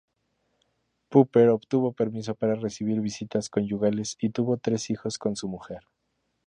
[1.09, 5.81] Popper obtuvo permiso para recibir visitas conyugales y tuvo tres hijos con su mujer.